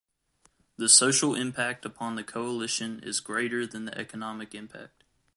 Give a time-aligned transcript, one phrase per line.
[0.77, 5.03] The social impact upon the Coalition is greater than the economic impact.